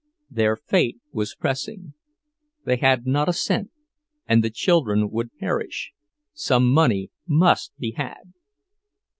[0.31, 1.93] Their fate was pressing;
[2.65, 3.69] they had not a cent,
[4.27, 8.33] and the children would perish—some money must be had.